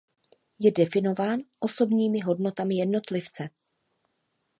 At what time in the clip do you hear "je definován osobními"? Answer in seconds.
0.59-2.19